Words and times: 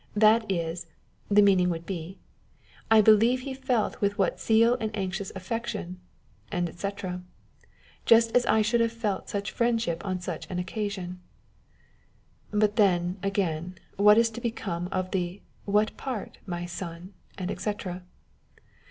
That 0.15 0.51
is, 0.51 0.87
the 1.29 1.43
meaning 1.43 1.69
would 1.69 1.85
be, 1.85 2.17
"I 2.89 3.01
believe 3.01 3.41
he 3.41 3.53
felt 3.53 4.01
with 4.01 4.17
what 4.17 4.41
zeal 4.41 4.75
and 4.79 4.89
anxious 4.97 5.31
affection," 5.35 5.99
&c. 6.51 6.89
"just 8.07 8.35
as 8.35 8.43
I 8.47 8.63
should 8.63 8.81
have 8.81 8.91
felt 8.91 9.29
such 9.29 9.51
friendship 9.51 10.03
on 10.03 10.19
such 10.19 10.49
an 10.49 10.57
occasion." 10.57 11.21
But 12.49 12.77
then, 12.77 13.19
again, 13.21 13.75
what 13.95 14.17
is 14.17 14.31
to 14.31 14.41
become 14.41 14.87
of 14.91 15.11
the 15.11 15.39
"what 15.65 15.95
part, 15.97 16.39
my 16.47 16.65
son?"&c. 16.65 17.75